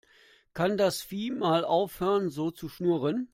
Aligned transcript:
Kann 0.55 0.77
das 0.77 1.03
Viech 1.03 1.31
mal 1.31 1.63
aufhören 1.63 2.31
so 2.31 2.49
zu 2.49 2.69
schnurren? 2.69 3.29